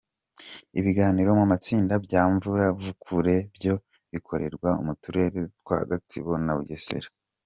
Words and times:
Ibiganiro 0.79 1.29
mu 1.39 1.45
matsinda 1.51 1.93
bya 2.05 2.23
Mvura 2.33 2.65
nkuvure 2.75 3.35
byo 3.55 3.73
bikorerwa 4.11 4.69
mu 4.85 4.93
turere 5.01 5.39
twa 5.61 5.77
Gatsibo 5.89 6.31
na 6.45 6.53
Bugesera. 6.57 7.09